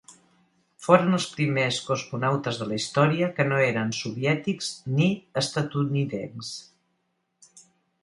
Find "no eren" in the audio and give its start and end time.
3.53-3.95